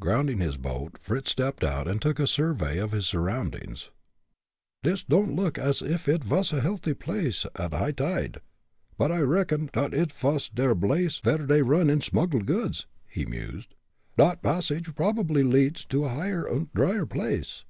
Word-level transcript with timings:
Grounding 0.00 0.38
his 0.38 0.56
boat, 0.56 0.98
Fritz 1.00 1.30
stepped 1.30 1.62
out 1.62 1.86
and 1.86 2.02
took 2.02 2.18
a 2.18 2.26
survey 2.26 2.78
of 2.78 2.90
his 2.90 3.06
surroundings. 3.06 3.90
"Dis 4.82 5.04
don'd 5.04 5.30
look 5.30 5.56
ash 5.56 5.82
if 5.82 6.08
id 6.08 6.24
vas 6.24 6.52
a 6.52 6.60
healthy 6.60 6.94
blace 6.94 7.46
at 7.54 7.72
high 7.72 7.92
tide, 7.92 8.40
but 8.96 9.12
I 9.12 9.20
reckon 9.20 9.70
dot 9.72 9.94
id 9.94 10.10
vas 10.10 10.48
der 10.48 10.74
blace 10.74 11.20
vere 11.22 11.46
dey 11.46 11.62
run 11.62 11.90
in 11.90 12.00
smuggled 12.00 12.46
goods," 12.46 12.88
he 13.08 13.24
mused. 13.24 13.76
"Dot 14.16 14.42
passage 14.42 14.96
probably 14.96 15.44
leads 15.44 15.84
to 15.84 16.06
a 16.06 16.08
higher 16.08 16.44
und 16.44 16.74
dryer 16.74 17.06
place." 17.06 17.64